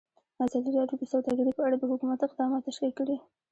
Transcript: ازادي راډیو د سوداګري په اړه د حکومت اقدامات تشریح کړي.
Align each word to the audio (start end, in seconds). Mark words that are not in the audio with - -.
ازادي 0.45 0.71
راډیو 0.77 0.99
د 0.99 1.03
سوداګري 1.13 1.51
په 1.55 1.61
اړه 1.67 1.75
د 1.79 1.83
حکومت 1.91 2.19
اقدامات 2.27 2.61
تشریح 2.69 2.91
کړي. 2.99 3.17